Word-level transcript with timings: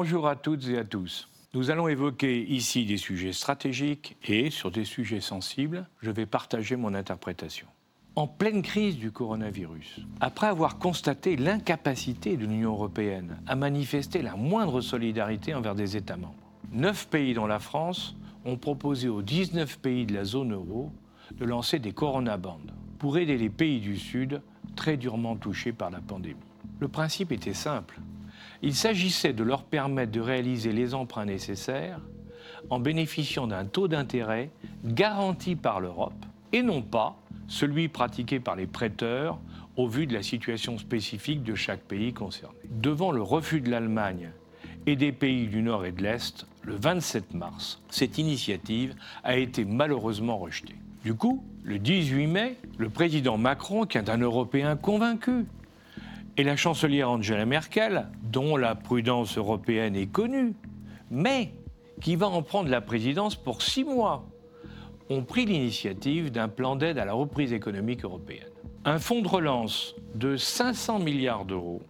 Bonjour 0.00 0.28
à 0.28 0.36
toutes 0.36 0.68
et 0.68 0.78
à 0.78 0.84
tous. 0.84 1.28
Nous 1.54 1.72
allons 1.72 1.88
évoquer 1.88 2.44
ici 2.44 2.84
des 2.84 2.98
sujets 2.98 3.32
stratégiques 3.32 4.16
et, 4.28 4.48
sur 4.48 4.70
des 4.70 4.84
sujets 4.84 5.20
sensibles, 5.20 5.88
je 6.02 6.12
vais 6.12 6.24
partager 6.24 6.76
mon 6.76 6.94
interprétation. 6.94 7.66
En 8.14 8.28
pleine 8.28 8.62
crise 8.62 8.96
du 8.96 9.10
coronavirus, 9.10 9.98
après 10.20 10.46
avoir 10.46 10.78
constaté 10.78 11.34
l'incapacité 11.34 12.36
de 12.36 12.46
l'Union 12.46 12.74
européenne 12.74 13.38
à 13.48 13.56
manifester 13.56 14.22
la 14.22 14.36
moindre 14.36 14.80
solidarité 14.82 15.52
envers 15.52 15.74
des 15.74 15.96
États 15.96 16.16
membres, 16.16 16.52
neuf 16.70 17.08
pays 17.08 17.34
dont 17.34 17.48
la 17.48 17.58
France 17.58 18.14
ont 18.44 18.56
proposé 18.56 19.08
aux 19.08 19.22
19 19.22 19.80
pays 19.80 20.06
de 20.06 20.14
la 20.14 20.22
zone 20.22 20.52
euro 20.52 20.92
de 21.32 21.44
lancer 21.44 21.80
des 21.80 21.90
coronabandes 21.90 22.72
pour 23.00 23.18
aider 23.18 23.36
les 23.36 23.50
pays 23.50 23.80
du 23.80 23.96
Sud 23.96 24.42
très 24.76 24.96
durement 24.96 25.34
touchés 25.34 25.72
par 25.72 25.90
la 25.90 26.00
pandémie. 26.00 26.36
Le 26.78 26.86
principe 26.86 27.32
était 27.32 27.52
simple. 27.52 27.98
Il 28.62 28.74
s'agissait 28.74 29.32
de 29.32 29.44
leur 29.44 29.62
permettre 29.62 30.12
de 30.12 30.20
réaliser 30.20 30.72
les 30.72 30.94
emprunts 30.94 31.24
nécessaires 31.24 32.00
en 32.70 32.80
bénéficiant 32.80 33.46
d'un 33.46 33.64
taux 33.64 33.88
d'intérêt 33.88 34.50
garanti 34.84 35.54
par 35.54 35.80
l'Europe 35.80 36.26
et 36.52 36.62
non 36.62 36.82
pas 36.82 37.16
celui 37.46 37.88
pratiqué 37.88 38.40
par 38.40 38.56
les 38.56 38.66
prêteurs 38.66 39.38
au 39.76 39.86
vu 39.86 40.06
de 40.06 40.14
la 40.14 40.22
situation 40.22 40.76
spécifique 40.76 41.44
de 41.44 41.54
chaque 41.54 41.82
pays 41.82 42.12
concerné. 42.12 42.58
Devant 42.68 43.12
le 43.12 43.22
refus 43.22 43.60
de 43.60 43.70
l'Allemagne 43.70 44.30
et 44.86 44.96
des 44.96 45.12
pays 45.12 45.46
du 45.46 45.62
Nord 45.62 45.86
et 45.86 45.92
de 45.92 46.02
l'Est, 46.02 46.46
le 46.62 46.74
27 46.74 47.34
mars, 47.34 47.80
cette 47.88 48.18
initiative 48.18 48.94
a 49.22 49.36
été 49.36 49.64
malheureusement 49.64 50.36
rejetée. 50.36 50.74
Du 51.04 51.14
coup, 51.14 51.44
le 51.62 51.78
18 51.78 52.26
mai, 52.26 52.56
le 52.76 52.90
président 52.90 53.38
Macron, 53.38 53.86
qui 53.86 53.98
est 53.98 54.10
un 54.10 54.18
Européen 54.18 54.74
convaincu, 54.76 55.46
et 56.38 56.44
la 56.44 56.56
chancelière 56.56 57.10
Angela 57.10 57.44
Merkel, 57.44 58.06
dont 58.22 58.56
la 58.56 58.76
prudence 58.76 59.36
européenne 59.36 59.96
est 59.96 60.06
connue, 60.06 60.54
mais 61.10 61.52
qui 62.00 62.14
va 62.14 62.28
en 62.28 62.42
prendre 62.42 62.70
la 62.70 62.80
présidence 62.80 63.34
pour 63.34 63.60
six 63.60 63.82
mois, 63.82 64.24
ont 65.10 65.24
pris 65.24 65.46
l'initiative 65.46 66.30
d'un 66.30 66.46
plan 66.46 66.76
d'aide 66.76 66.98
à 66.98 67.04
la 67.04 67.12
reprise 67.12 67.52
économique 67.52 68.04
européenne. 68.04 68.46
Un 68.84 69.00
fonds 69.00 69.20
de 69.20 69.26
relance 69.26 69.96
de 70.14 70.36
500 70.36 71.00
milliards 71.00 71.44
d'euros 71.44 71.82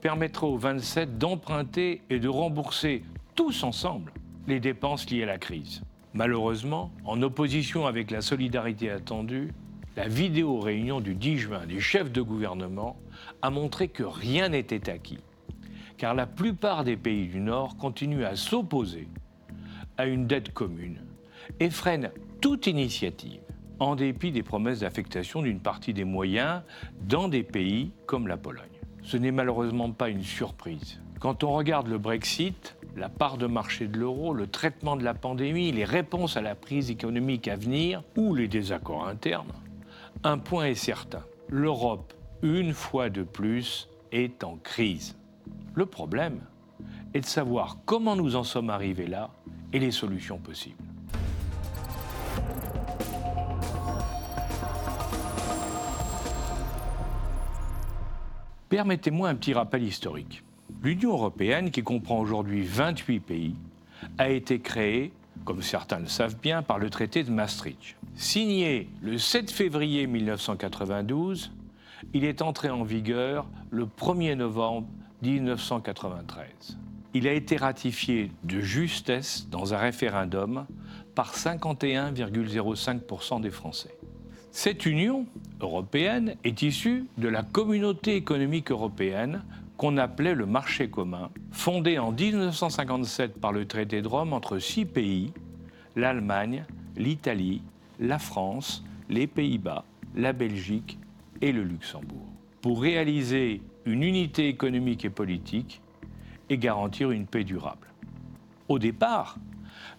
permettra 0.00 0.46
aux 0.46 0.56
27 0.56 1.18
d'emprunter 1.18 2.02
et 2.10 2.20
de 2.20 2.28
rembourser 2.28 3.02
tous 3.34 3.64
ensemble 3.64 4.12
les 4.46 4.60
dépenses 4.60 5.10
liées 5.10 5.24
à 5.24 5.26
la 5.26 5.38
crise. 5.38 5.82
Malheureusement, 6.14 6.92
en 7.04 7.20
opposition 7.22 7.86
avec 7.86 8.12
la 8.12 8.20
solidarité 8.20 8.88
attendue, 8.88 9.52
la 9.96 10.06
vidéo 10.06 10.60
réunion 10.60 11.00
du 11.00 11.16
10 11.16 11.38
juin 11.38 11.66
des 11.66 11.80
chefs 11.80 12.12
de 12.12 12.22
gouvernement 12.22 12.96
a 13.42 13.50
montré 13.50 13.88
que 13.88 14.02
rien 14.02 14.50
n'était 14.50 14.90
acquis, 14.90 15.18
car 15.96 16.14
la 16.14 16.26
plupart 16.26 16.84
des 16.84 16.96
pays 16.96 17.28
du 17.28 17.40
Nord 17.40 17.76
continuent 17.76 18.24
à 18.24 18.36
s'opposer 18.36 19.08
à 19.96 20.06
une 20.06 20.26
dette 20.26 20.52
commune 20.52 21.00
et 21.58 21.70
freinent 21.70 22.10
toute 22.40 22.66
initiative, 22.66 23.40
en 23.78 23.96
dépit 23.96 24.30
des 24.30 24.42
promesses 24.42 24.80
d'affectation 24.80 25.42
d'une 25.42 25.60
partie 25.60 25.92
des 25.92 26.04
moyens 26.04 26.62
dans 27.02 27.28
des 27.28 27.42
pays 27.42 27.92
comme 28.06 28.28
la 28.28 28.36
Pologne. 28.36 28.64
Ce 29.02 29.16
n'est 29.16 29.32
malheureusement 29.32 29.90
pas 29.90 30.10
une 30.10 30.22
surprise. 30.22 31.00
Quand 31.18 31.44
on 31.44 31.52
regarde 31.52 31.88
le 31.88 31.98
Brexit, 31.98 32.76
la 32.96 33.08
part 33.08 33.36
de 33.36 33.46
marché 33.46 33.86
de 33.86 33.98
l'euro, 33.98 34.32
le 34.32 34.46
traitement 34.46 34.96
de 34.96 35.04
la 35.04 35.14
pandémie, 35.14 35.72
les 35.72 35.84
réponses 35.84 36.36
à 36.36 36.40
la 36.40 36.54
crise 36.54 36.90
économique 36.90 37.48
à 37.48 37.56
venir 37.56 38.02
ou 38.16 38.34
les 38.34 38.48
désaccords 38.48 39.06
internes, 39.06 39.52
un 40.24 40.38
point 40.38 40.66
est 40.66 40.74
certain, 40.74 41.22
l'Europe, 41.48 42.12
une 42.42 42.72
fois 42.72 43.10
de 43.10 43.22
plus, 43.22 43.88
est 44.12 44.42
en 44.44 44.56
crise. 44.56 45.16
Le 45.74 45.86
problème 45.86 46.40
est 47.14 47.20
de 47.20 47.26
savoir 47.26 47.78
comment 47.84 48.16
nous 48.16 48.36
en 48.36 48.44
sommes 48.44 48.70
arrivés 48.70 49.06
là 49.06 49.30
et 49.72 49.78
les 49.78 49.90
solutions 49.90 50.38
possibles. 50.38 50.82
Permettez-moi 58.68 59.28
un 59.28 59.34
petit 59.34 59.52
rappel 59.52 59.82
historique. 59.82 60.44
L'Union 60.82 61.12
européenne, 61.12 61.70
qui 61.72 61.82
comprend 61.82 62.20
aujourd'hui 62.20 62.62
28 62.62 63.20
pays, 63.20 63.56
a 64.16 64.30
été 64.30 64.60
créée, 64.60 65.12
comme 65.44 65.60
certains 65.60 65.98
le 65.98 66.06
savent 66.06 66.36
bien, 66.40 66.62
par 66.62 66.78
le 66.78 66.88
traité 66.88 67.24
de 67.24 67.30
Maastricht. 67.30 67.96
Signé 68.14 68.88
le 69.02 69.18
7 69.18 69.50
février 69.50 70.06
1992, 70.06 71.50
il 72.14 72.24
est 72.24 72.42
entré 72.42 72.70
en 72.70 72.82
vigueur 72.82 73.46
le 73.70 73.86
1er 73.86 74.34
novembre 74.34 74.88
1993. 75.22 76.78
Il 77.12 77.26
a 77.26 77.32
été 77.32 77.56
ratifié 77.56 78.30
de 78.44 78.60
justesse 78.60 79.48
dans 79.50 79.74
un 79.74 79.78
référendum 79.78 80.66
par 81.14 81.34
51,05% 81.34 83.40
des 83.40 83.50
Français. 83.50 83.96
Cette 84.52 84.86
Union 84.86 85.26
européenne 85.60 86.36
est 86.44 86.62
issue 86.62 87.06
de 87.18 87.28
la 87.28 87.42
communauté 87.42 88.16
économique 88.16 88.70
européenne 88.70 89.42
qu'on 89.76 89.96
appelait 89.96 90.34
le 90.34 90.46
marché 90.46 90.90
commun, 90.90 91.30
fondé 91.52 91.98
en 91.98 92.12
1957 92.12 93.40
par 93.40 93.52
le 93.52 93.66
traité 93.66 94.02
de 94.02 94.08
Rome 94.08 94.32
entre 94.32 94.58
six 94.58 94.84
pays, 94.84 95.32
l'Allemagne, 95.96 96.64
l'Italie, 96.96 97.62
la 97.98 98.18
France, 98.18 98.84
les 99.08 99.26
Pays-Bas, 99.26 99.84
la 100.14 100.32
Belgique 100.32 100.98
et 101.40 101.52
le 101.52 101.62
Luxembourg, 101.62 102.28
pour 102.60 102.82
réaliser 102.82 103.62
une 103.86 104.02
unité 104.02 104.48
économique 104.48 105.04
et 105.04 105.10
politique 105.10 105.80
et 106.48 106.58
garantir 106.58 107.10
une 107.10 107.26
paix 107.26 107.44
durable. 107.44 107.88
Au 108.68 108.78
départ, 108.78 109.36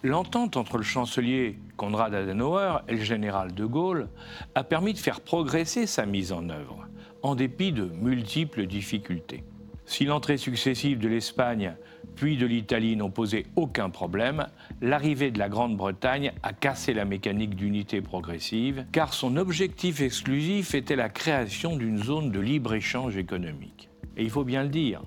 l'entente 0.04 0.58
entre 0.58 0.78
le 0.78 0.84
chancelier 0.84 1.58
Konrad 1.78 2.14
Adenauer 2.14 2.80
et 2.88 2.96
le 2.96 3.04
général 3.04 3.54
de 3.54 3.66
Gaulle 3.66 4.10
a 4.56 4.64
permis 4.64 4.94
de 4.94 5.00
faire 5.00 5.22
progresser 5.22 5.88
sa 5.88 6.06
mise 6.06 6.32
en 6.32 6.50
œuvre, 6.50 6.88
en 7.24 7.36
dépit 7.36 7.72
de 7.72 7.86
multiples 7.86 8.68
difficultés. 8.68 9.44
Si 9.86 10.06
l'entrée 10.06 10.38
successive 10.38 11.00
de 11.00 11.08
l'Espagne 11.08 11.76
puis 12.16 12.38
de 12.38 12.46
l'Italie 12.46 12.96
n'ont 12.96 13.10
posé 13.10 13.46
aucun 13.56 13.90
problème, 13.90 14.48
l'arrivée 14.82 15.32
de 15.32 15.40
la 15.40 15.50
Grande-Bretagne 15.50 16.34
a 16.44 16.54
cassé 16.54 16.94
la 16.94 17.06
mécanique 17.06 17.56
d'unité 17.56 18.02
progressive, 18.02 18.86
car 18.92 19.14
son 19.14 19.38
objectif 19.38 20.02
exclusif 20.02 20.76
était 20.76 20.96
la 20.96 21.10
création 21.10 21.76
d'une 21.76 22.04
zone 22.04 22.32
de 22.32 22.40
libre-échange 22.40 23.18
économique. 23.18 23.90
Et 24.18 24.24
il 24.24 24.30
faut 24.30 24.44
bien 24.44 24.64
le 24.64 24.70
dire, 24.70 25.02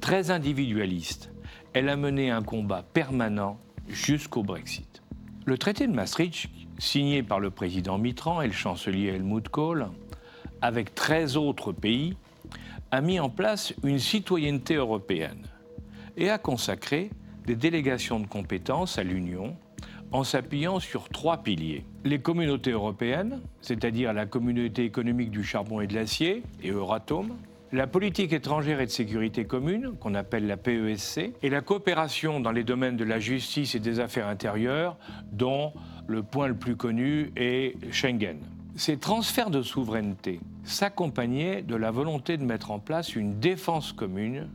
très 0.00 0.30
individualiste, 0.30 1.32
elle 1.72 1.88
a 1.88 1.96
mené 1.96 2.30
un 2.30 2.42
combat 2.42 2.82
permanent 2.82 3.58
jusqu'au 3.88 4.42
Brexit. 4.42 5.02
Le 5.44 5.58
traité 5.58 5.86
de 5.86 5.92
Maastricht, 5.92 6.48
signé 6.78 7.22
par 7.22 7.40
le 7.40 7.50
président 7.50 7.98
Mitterrand 7.98 8.42
et 8.42 8.46
le 8.46 8.52
chancelier 8.52 9.08
Helmut 9.08 9.48
Kohl, 9.48 9.88
avec 10.60 10.94
13 10.94 11.36
autres 11.36 11.72
pays, 11.72 12.16
a 12.90 13.00
mis 13.00 13.18
en 13.18 13.30
place 13.30 13.74
une 13.82 13.98
citoyenneté 13.98 14.74
européenne 14.74 15.48
et 16.16 16.30
a 16.30 16.38
consacré 16.38 17.10
des 17.46 17.56
délégations 17.56 18.20
de 18.20 18.26
compétences 18.26 18.98
à 18.98 19.02
l'Union 19.02 19.56
en 20.12 20.24
s'appuyant 20.24 20.78
sur 20.78 21.08
trois 21.08 21.38
piliers. 21.38 21.84
Les 22.04 22.20
communautés 22.20 22.72
européennes, 22.72 23.40
c'est-à-dire 23.60 24.12
la 24.12 24.26
communauté 24.26 24.84
économique 24.84 25.30
du 25.30 25.42
charbon 25.42 25.80
et 25.80 25.86
de 25.86 25.94
l'acier 25.94 26.42
et 26.62 26.70
Euratom, 26.70 27.36
la 27.72 27.86
politique 27.86 28.34
étrangère 28.34 28.82
et 28.82 28.86
de 28.86 28.90
sécurité 28.90 29.46
commune, 29.46 29.94
qu'on 29.98 30.14
appelle 30.14 30.46
la 30.46 30.58
PESC, 30.58 31.32
et 31.42 31.48
la 31.48 31.62
coopération 31.62 32.38
dans 32.38 32.52
les 32.52 32.64
domaines 32.64 32.98
de 32.98 33.04
la 33.04 33.18
justice 33.18 33.74
et 33.74 33.80
des 33.80 33.98
affaires 33.98 34.28
intérieures, 34.28 34.98
dont 35.32 35.72
le 36.06 36.22
point 36.22 36.48
le 36.48 36.54
plus 36.54 36.76
connu 36.76 37.32
est 37.34 37.74
Schengen. 37.90 38.40
Ces 38.76 38.98
transferts 38.98 39.48
de 39.48 39.62
souveraineté 39.62 40.40
s'accompagnaient 40.64 41.62
de 41.62 41.74
la 41.74 41.90
volonté 41.90 42.36
de 42.36 42.44
mettre 42.44 42.70
en 42.70 42.78
place 42.78 43.16
une 43.16 43.40
défense 43.40 43.92
commune 43.92 44.48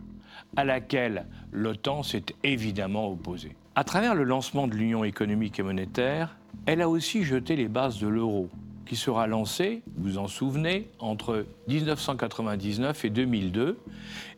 à 0.56 0.64
laquelle 0.64 1.26
l'OTAN 1.52 2.04
s'est 2.04 2.26
évidemment 2.44 3.12
opposée. 3.12 3.56
À 3.76 3.84
travers 3.84 4.16
le 4.16 4.24
lancement 4.24 4.68
de 4.68 4.74
l'Union 4.74 5.04
économique 5.04 5.60
et 5.60 5.64
monétaire, 5.64 6.38
elle 6.66 6.82
a 6.82 6.90
aussi 6.90 7.24
jeté 7.24 7.56
les 7.56 7.68
bases 7.68 8.00
de 8.00 8.08
l'euro, 8.08 8.50
qui 8.86 8.96
sera 8.96 9.28
lancé, 9.28 9.84
vous 9.96 10.12
vous 10.12 10.18
en 10.18 10.28
souvenez, 10.28 10.88
entre 11.00 11.46
1999 11.68 13.06
et 13.06 13.10
2002, 13.10 13.78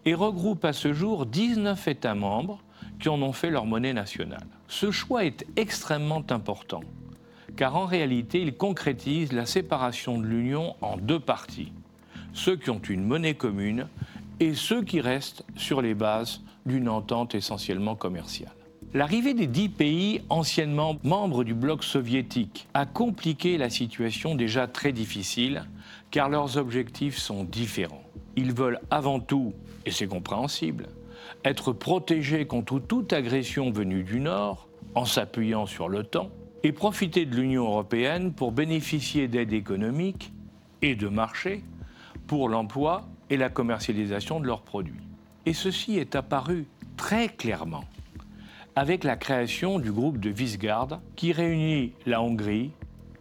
et 0.05 0.13
regroupe 0.13 0.65
à 0.65 0.73
ce 0.73 0.91
jour 0.91 1.25
19 1.25 1.87
États 1.87 2.15
membres 2.15 2.59
qui 2.99 3.09
en 3.09 3.21
ont 3.21 3.33
fait 3.33 3.49
leur 3.49 3.65
monnaie 3.65 3.93
nationale. 3.93 4.45
Ce 4.67 4.91
choix 4.91 5.23
est 5.23 5.45
extrêmement 5.55 6.23
important 6.29 6.81
car 7.59 7.75
en 7.75 7.85
réalité, 7.85 8.41
il 8.41 8.53
concrétise 8.53 9.33
la 9.33 9.45
séparation 9.45 10.17
de 10.17 10.25
l'Union 10.25 10.77
en 10.79 10.95
deux 10.95 11.19
parties, 11.19 11.73
ceux 12.31 12.55
qui 12.55 12.69
ont 12.69 12.79
une 12.79 13.03
monnaie 13.03 13.33
commune 13.33 13.87
et 14.39 14.53
ceux 14.53 14.83
qui 14.83 15.01
restent 15.01 15.43
sur 15.55 15.81
les 15.81 15.93
bases 15.93 16.41
d'une 16.65 16.89
entente 16.89 17.35
essentiellement 17.35 17.95
commerciale. 17.95 18.53
L'arrivée 18.93 19.33
des 19.33 19.47
dix 19.47 19.69
pays 19.69 20.21
anciennement 20.29 20.97
membres 21.03 21.43
du 21.43 21.53
bloc 21.53 21.83
soviétique 21.83 22.67
a 22.73 22.85
compliqué 22.85 23.57
la 23.57 23.69
situation 23.69 24.33
déjà 24.33 24.67
très 24.67 24.91
difficile, 24.91 25.65
car 26.09 26.27
leurs 26.27 26.57
objectifs 26.57 27.17
sont 27.17 27.43
différents. 27.43 28.03
Ils 28.35 28.53
veulent 28.53 28.79
avant 28.89 29.19
tout, 29.19 29.53
et 29.85 29.91
c'est 29.91 30.07
compréhensible, 30.07 30.87
être 31.45 31.71
protégé 31.71 32.47
contre 32.47 32.79
toute 32.79 33.13
agression 33.13 33.71
venue 33.71 34.03
du 34.03 34.19
Nord 34.19 34.67
en 34.95 35.05
s'appuyant 35.05 35.67
sur 35.67 35.87
l'OTAN 35.87 36.29
et 36.63 36.71
profiter 36.71 37.25
de 37.25 37.35
l'Union 37.35 37.65
européenne 37.65 38.33
pour 38.33 38.51
bénéficier 38.51 39.27
d'aides 39.27 39.53
économiques 39.53 40.33
et 40.81 40.95
de 40.95 41.07
marché 41.07 41.63
pour 42.27 42.49
l'emploi 42.49 43.07
et 43.29 43.37
la 43.37 43.49
commercialisation 43.49 44.39
de 44.39 44.47
leurs 44.47 44.61
produits. 44.61 45.01
Et 45.45 45.53
ceci 45.53 45.97
est 45.97 46.15
apparu 46.15 46.65
très 46.97 47.29
clairement 47.29 47.85
avec 48.75 49.03
la 49.03 49.15
création 49.15 49.79
du 49.79 49.91
groupe 49.91 50.19
de 50.19 50.29
Visegrad 50.29 50.99
qui 51.15 51.31
réunit 51.31 51.93
la 52.05 52.21
Hongrie, 52.21 52.71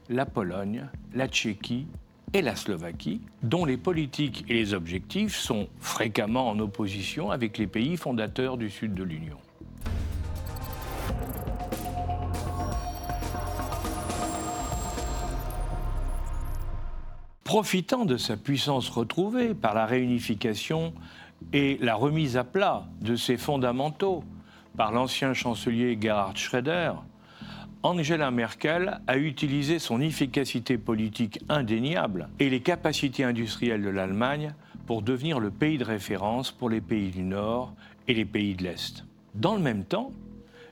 la 0.09 0.27
Pologne, 0.27 0.87
la 1.15 1.27
Tchéquie 1.27 1.87
et 2.33 2.43
la 2.43 2.55
Slovaquie, 2.57 3.21
dont 3.43 3.65
les 3.65 3.77
politiques 3.77 4.45
et 4.49 4.55
les 4.55 4.75
objectifs 4.75 5.37
sont 5.37 5.69
fréquemment 5.81 6.49
en 6.49 6.59
opposition 6.59 7.31
avec 7.31 7.59
les 7.59 7.67
pays 7.67 7.97
fondateurs 7.97 8.57
du 8.57 8.71
sud 8.71 8.95
de 8.95 9.03
l'Union. 9.03 9.39
Profitant 17.49 18.05
de 18.05 18.19
sa 18.19 18.37
puissance 18.37 18.91
retrouvée 18.91 19.55
par 19.55 19.73
la 19.73 19.87
réunification 19.87 20.93
et 21.55 21.79
la 21.81 21.95
remise 21.95 22.37
à 22.37 22.45
plat 22.45 22.85
de 23.01 23.17
ses 23.17 23.39
fondamentaux 23.39 24.23
par 24.77 24.93
l'ancien 24.93 25.33
chancelier 25.33 25.97
Gerhard 25.99 26.37
Schröder, 26.37 26.93
Angela 27.83 28.31
Merkel 28.31 29.01
a 29.07 29.17
utilisé 29.17 29.79
son 29.79 30.03
efficacité 30.03 30.77
politique 30.77 31.41
indéniable 31.49 32.29
et 32.39 32.51
les 32.51 32.61
capacités 32.61 33.25
industrielles 33.25 33.83
de 33.83 33.89
l'Allemagne 33.89 34.53
pour 34.85 35.01
devenir 35.01 35.41
le 35.41 35.51
pays 35.51 35.79
de 35.79 35.85
référence 35.85 36.53
pour 36.53 36.69
les 36.69 36.83
pays 36.83 37.09
du 37.09 37.23
Nord 37.23 37.73
et 38.09 38.13
les 38.13 38.27
pays 38.27 38.57
de 38.57 38.65
l'Est. 38.65 39.07
Dans 39.35 39.55
le 39.55 39.63
même 39.63 39.87
temps, 39.87 40.13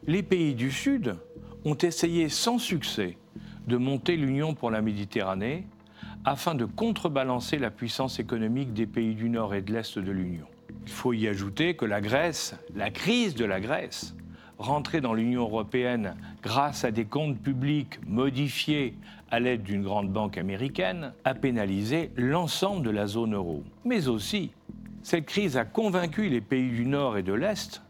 les 0.06 0.22
pays 0.22 0.54
du 0.54 0.70
Sud 0.70 1.16
ont 1.64 1.78
essayé 1.78 2.28
sans 2.28 2.58
succès 2.58 3.16
de 3.66 3.78
monter 3.78 4.18
l'Union 4.18 4.52
pour 4.52 4.70
la 4.70 4.82
Méditerranée 4.82 5.66
afin 6.26 6.56
de 6.56 6.64
contrebalancer 6.64 7.56
la 7.56 7.70
puissance 7.70 8.18
économique 8.18 8.74
des 8.74 8.86
pays 8.86 9.14
du 9.14 9.30
Nord 9.30 9.54
et 9.54 9.62
de 9.62 9.72
l'Est 9.72 9.96
de 9.96 10.10
l'Union. 10.10 10.46
Il 10.84 10.92
faut 10.92 11.12
y 11.12 11.28
ajouter 11.28 11.76
que 11.76 11.84
la 11.84 12.00
Grèce, 12.00 12.56
la 12.74 12.90
crise 12.90 13.36
de 13.36 13.44
la 13.44 13.60
Grèce, 13.60 14.16
rentrer 14.58 15.00
dans 15.00 15.14
l'Union 15.14 15.42
européenne 15.42 16.16
grâce 16.42 16.84
à 16.84 16.90
des 16.90 17.04
comptes 17.04 17.38
publics 17.38 18.00
modifiés 18.08 18.96
à 19.30 19.38
l'aide 19.38 19.62
d'une 19.62 19.84
grande 19.84 20.12
banque 20.12 20.36
américaine, 20.36 21.12
a 21.24 21.34
pénalisé 21.34 22.10
l'ensemble 22.16 22.84
de 22.84 22.90
la 22.90 23.06
zone 23.06 23.34
euro. 23.34 23.62
Mais 23.84 24.08
aussi, 24.08 24.50
cette 25.04 25.26
crise 25.26 25.56
a 25.56 25.64
convaincu 25.64 26.28
les 26.28 26.40
pays 26.40 26.70
du 26.70 26.86
Nord 26.86 27.16
et 27.16 27.22
de 27.22 27.34
l'Est 27.34 27.82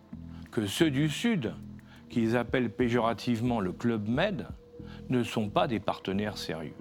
que 0.51 0.67
ceux 0.67 0.91
du 0.91 1.09
Sud, 1.09 1.55
qu'ils 2.11 2.37
appellent 2.37 2.71
péjorativement 2.71 3.61
le 3.61 3.73
Club 3.73 4.07
Med, 4.07 4.47
ne 5.09 5.23
sont 5.23 5.49
pas 5.49 5.67
des 5.67 5.81
partenaires 5.81 6.37
sérieux. 6.37 6.75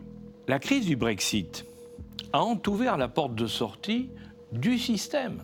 La 0.48 0.60
crise 0.60 0.86
du 0.86 0.96
Brexit 0.96 1.66
a 2.32 2.44
entouvert 2.44 2.98
la 2.98 3.08
porte 3.08 3.34
de 3.34 3.48
sortie 3.48 4.12
du 4.52 4.78
système 4.78 5.42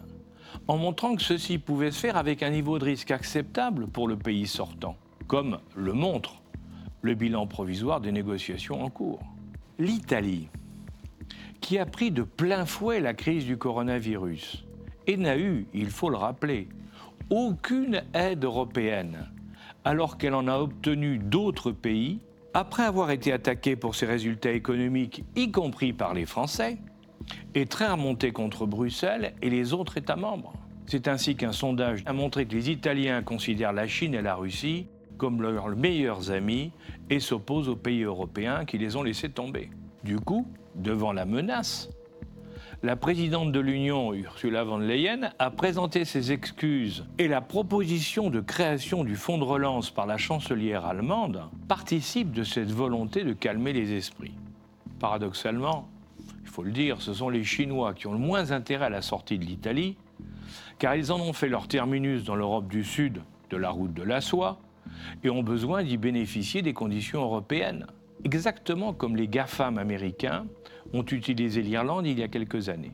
en 0.67 0.77
montrant 0.77 1.15
que 1.15 1.23
ceci 1.23 1.57
pouvait 1.57 1.89
se 1.89 1.99
faire 1.99 2.17
avec 2.17 2.43
un 2.43 2.51
niveau 2.51 2.77
de 2.77 2.85
risque 2.85 3.09
acceptable 3.09 3.87
pour 3.87 4.07
le 4.07 4.15
pays 4.15 4.45
sortant, 4.45 4.95
comme 5.27 5.57
le 5.75 5.93
montre 5.93 6.43
le 7.01 7.15
bilan 7.15 7.47
provisoire 7.47 7.99
des 7.99 8.11
négociations 8.11 8.83
en 8.83 8.89
cours. 8.89 9.21
L'Italie, 9.79 10.49
qui 11.61 11.79
a 11.79 11.87
pris 11.87 12.11
de 12.11 12.21
plein 12.21 12.67
fouet 12.67 12.99
la 12.99 13.15
crise 13.15 13.45
du 13.45 13.57
coronavirus 13.57 14.65
et 15.07 15.17
n'a 15.17 15.35
eu, 15.35 15.65
il 15.73 15.89
faut 15.89 16.11
le 16.11 16.17
rappeler, 16.17 16.69
aucune 17.31 18.03
aide 18.13 18.43
européenne, 18.43 19.31
alors 19.83 20.19
qu'elle 20.19 20.35
en 20.35 20.47
a 20.47 20.59
obtenu 20.59 21.17
d'autres 21.17 21.71
pays, 21.71 22.19
après 22.53 22.83
avoir 22.83 23.11
été 23.11 23.31
attaquée 23.31 23.75
pour 23.75 23.95
ses 23.95 24.05
résultats 24.05 24.51
économiques, 24.51 25.23
y 25.35 25.51
compris 25.51 25.93
par 25.93 26.13
les 26.13 26.25
Français, 26.25 26.77
est 27.55 27.69
très 27.69 27.87
remonté 27.87 28.31
contre 28.31 28.65
Bruxelles 28.65 29.33
et 29.41 29.49
les 29.49 29.73
autres 29.73 29.97
États 29.97 30.15
membres. 30.15 30.53
C'est 30.85 31.07
ainsi 31.07 31.35
qu'un 31.35 31.53
sondage 31.53 32.03
a 32.05 32.13
montré 32.13 32.45
que 32.45 32.53
les 32.53 32.69
Italiens 32.69 33.21
considèrent 33.21 33.73
la 33.73 33.87
Chine 33.87 34.13
et 34.13 34.21
la 34.21 34.35
Russie 34.35 34.87
comme 35.17 35.41
leurs 35.41 35.69
meilleurs 35.75 36.31
amis 36.31 36.71
et 37.09 37.19
s'opposent 37.19 37.69
aux 37.69 37.75
pays 37.75 38.03
européens 38.03 38.65
qui 38.65 38.77
les 38.77 38.95
ont 38.95 39.03
laissés 39.03 39.29
tomber. 39.29 39.69
Du 40.03 40.19
coup, 40.19 40.47
devant 40.75 41.13
la 41.13 41.25
menace, 41.25 41.89
la 42.83 42.95
présidente 42.95 43.51
de 43.51 43.59
l'Union, 43.59 44.11
Ursula 44.11 44.63
von 44.63 44.79
Leyen, 44.79 45.31
a 45.37 45.51
présenté 45.51 46.03
ses 46.03 46.31
excuses 46.31 47.05
et 47.19 47.27
la 47.27 47.39
proposition 47.39 48.31
de 48.31 48.39
création 48.39 49.03
du 49.03 49.15
fonds 49.15 49.37
de 49.37 49.43
relance 49.43 49.91
par 49.91 50.07
la 50.07 50.17
chancelière 50.17 50.85
allemande 50.85 51.43
participe 51.67 52.31
de 52.31 52.43
cette 52.43 52.71
volonté 52.71 53.23
de 53.23 53.33
calmer 53.33 53.71
les 53.71 53.93
esprits. 53.93 54.33
Paradoxalement, 54.99 55.87
il 56.41 56.49
faut 56.49 56.63
le 56.63 56.71
dire, 56.71 57.03
ce 57.03 57.13
sont 57.13 57.29
les 57.29 57.43
Chinois 57.43 57.93
qui 57.93 58.07
ont 58.07 58.13
le 58.13 58.17
moins 58.17 58.51
intérêt 58.51 58.85
à 58.85 58.89
la 58.89 59.03
sortie 59.03 59.37
de 59.37 59.45
l'Italie, 59.45 59.95
car 60.79 60.95
ils 60.95 61.11
en 61.11 61.19
ont 61.19 61.33
fait 61.33 61.49
leur 61.49 61.67
terminus 61.67 62.23
dans 62.23 62.35
l'Europe 62.35 62.67
du 62.67 62.83
Sud 62.83 63.21
de 63.51 63.57
la 63.57 63.69
route 63.69 63.93
de 63.93 64.03
la 64.03 64.21
soie 64.21 64.59
et 65.23 65.29
ont 65.29 65.43
besoin 65.43 65.83
d'y 65.83 65.97
bénéficier 65.97 66.63
des 66.63 66.73
conditions 66.73 67.21
européennes, 67.21 67.85
exactement 68.23 68.91
comme 68.91 69.15
les 69.15 69.27
GAFAM 69.27 69.77
américains 69.77 70.45
ont 70.93 71.05
utilisé 71.05 71.61
l'Irlande 71.61 72.07
il 72.07 72.19
y 72.19 72.23
a 72.23 72.27
quelques 72.27 72.69
années. 72.69 72.91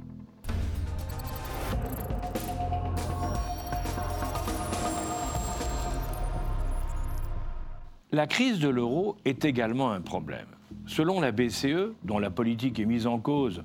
La 8.11 8.25
crise 8.25 8.59
de 8.59 8.69
l'euro 8.69 9.17
est 9.25 9.45
également 9.45 9.91
un 9.91 10.01
problème. 10.01 10.47
Selon 10.85 11.19
la 11.19 11.31
BCE, 11.31 11.93
dont 12.03 12.19
la 12.19 12.29
politique 12.29 12.79
est 12.79 12.85
mise 12.85 13.05
en 13.05 13.19
cause 13.19 13.63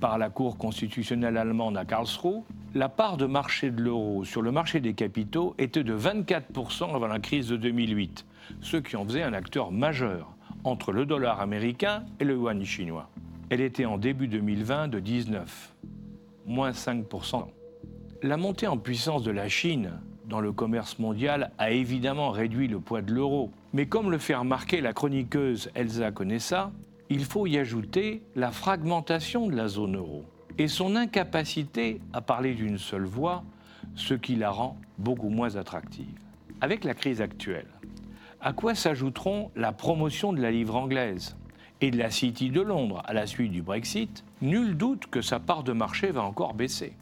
par 0.00 0.18
la 0.18 0.28
Cour 0.28 0.58
constitutionnelle 0.58 1.36
allemande 1.36 1.76
à 1.76 1.84
Karlsruhe, 1.84 2.42
la 2.74 2.88
part 2.88 3.16
de 3.16 3.26
marché 3.26 3.70
de 3.70 3.80
l'euro 3.80 4.24
sur 4.24 4.42
le 4.42 4.50
marché 4.52 4.80
des 4.80 4.92
capitaux 4.92 5.54
était 5.58 5.84
de 5.84 5.96
24% 5.96 6.94
avant 6.94 7.06
la 7.06 7.20
crise 7.20 7.48
de 7.48 7.56
2008, 7.56 8.26
ce 8.60 8.76
qui 8.76 8.96
en 8.96 9.04
faisait 9.04 9.22
un 9.22 9.32
acteur 9.32 9.70
majeur 9.72 10.34
entre 10.64 10.92
le 10.92 11.06
dollar 11.06 11.40
américain 11.40 12.04
et 12.20 12.24
le 12.24 12.34
yuan 12.34 12.64
chinois. 12.64 13.08
Elle 13.48 13.60
était 13.60 13.84
en 13.84 13.96
début 13.96 14.26
2020 14.26 14.88
de 14.88 14.98
19, 14.98 15.72
moins 16.46 16.72
5%. 16.72 17.46
La 18.22 18.36
montée 18.36 18.66
en 18.66 18.76
puissance 18.76 19.22
de 19.22 19.30
la 19.30 19.48
Chine 19.48 19.92
dans 20.24 20.40
le 20.40 20.50
commerce 20.50 20.98
mondial 20.98 21.52
a 21.58 21.70
évidemment 21.70 22.30
réduit 22.30 22.66
le 22.66 22.80
poids 22.80 23.02
de 23.02 23.14
l'euro. 23.14 23.52
Mais 23.72 23.86
comme 23.86 24.10
le 24.10 24.18
fait 24.18 24.34
remarquer 24.34 24.80
la 24.80 24.92
chroniqueuse 24.92 25.70
Elsa 25.76 26.10
Conessa, 26.10 26.72
il 27.08 27.24
faut 27.24 27.46
y 27.46 27.56
ajouter 27.56 28.20
la 28.34 28.50
fragmentation 28.50 29.46
de 29.46 29.54
la 29.54 29.68
zone 29.68 29.96
euro 29.96 30.24
et 30.58 30.66
son 30.66 30.96
incapacité 30.96 32.00
à 32.12 32.20
parler 32.22 32.54
d'une 32.54 32.78
seule 32.78 33.04
voix, 33.04 33.44
ce 33.94 34.14
qui 34.14 34.34
la 34.34 34.50
rend 34.50 34.76
beaucoup 34.98 35.28
moins 35.28 35.54
attractive. 35.54 36.18
Avec 36.60 36.82
la 36.82 36.94
crise 36.94 37.20
actuelle, 37.20 37.68
à 38.40 38.52
quoi 38.52 38.74
s'ajouteront 38.74 39.52
la 39.54 39.70
promotion 39.70 40.32
de 40.32 40.40
la 40.40 40.50
livre 40.50 40.74
anglaise? 40.74 41.36
Et 41.80 41.90
de 41.90 41.98
la 41.98 42.10
City 42.10 42.50
de 42.50 42.60
Londres 42.60 43.02
à 43.06 43.12
la 43.12 43.26
suite 43.26 43.52
du 43.52 43.62
Brexit 43.62 44.24
Nul 44.40 44.76
doute 44.76 45.06
que 45.06 45.22
sa 45.22 45.40
part 45.40 45.62
de 45.62 45.72
marché 45.72 46.10
va 46.10 46.22
encore 46.22 46.54
baisser. 46.54 46.92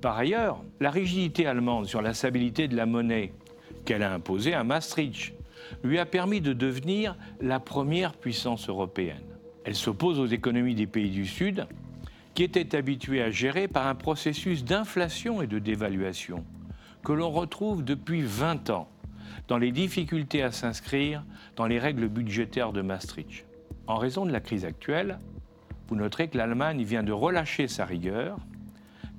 Par 0.00 0.16
ailleurs, 0.16 0.62
la 0.80 0.90
rigidité 0.90 1.46
allemande 1.46 1.86
sur 1.86 2.02
la 2.02 2.14
stabilité 2.14 2.68
de 2.68 2.76
la 2.76 2.86
monnaie 2.86 3.32
qu'elle 3.84 4.02
a 4.02 4.12
imposée 4.12 4.54
à 4.54 4.64
Maastricht 4.64 5.34
lui 5.84 5.98
a 5.98 6.06
permis 6.06 6.40
de 6.40 6.52
devenir 6.52 7.16
la 7.40 7.60
première 7.60 8.14
puissance 8.14 8.68
européenne. 8.68 9.22
Elle 9.64 9.76
s'oppose 9.76 10.18
aux 10.18 10.26
économies 10.26 10.74
des 10.74 10.86
pays 10.86 11.10
du 11.10 11.26
Sud 11.26 11.66
qui 12.34 12.42
étaient 12.42 12.74
habitués 12.76 13.22
à 13.22 13.30
gérer 13.30 13.68
par 13.68 13.86
un 13.86 13.94
processus 13.94 14.64
d'inflation 14.64 15.42
et 15.42 15.46
de 15.46 15.58
dévaluation 15.58 16.44
que 17.04 17.12
l'on 17.12 17.30
retrouve 17.30 17.84
depuis 17.84 18.22
20 18.22 18.70
ans 18.70 18.88
dans 19.48 19.58
les 19.58 19.72
difficultés 19.72 20.42
à 20.42 20.52
s'inscrire 20.52 21.24
dans 21.56 21.66
les 21.66 21.78
règles 21.78 22.08
budgétaires 22.08 22.72
de 22.72 22.82
Maastricht. 22.82 23.44
En 23.86 23.96
raison 23.96 24.24
de 24.24 24.32
la 24.32 24.40
crise 24.40 24.64
actuelle, 24.64 25.18
vous 25.88 25.96
noterez 25.96 26.28
que 26.28 26.38
l'Allemagne 26.38 26.82
vient 26.82 27.02
de 27.02 27.12
relâcher 27.12 27.68
sa 27.68 27.84
rigueur 27.84 28.38